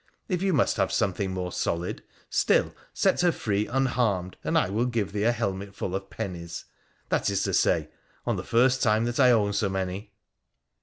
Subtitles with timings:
[0.27, 2.01] If you must have something more solid—
[2.41, 6.65] still, set her free, unharmed, and I will give thee a helmetful of pennies—
[7.09, 7.89] that is to say,
[8.25, 10.11] on the first time that I own so many.'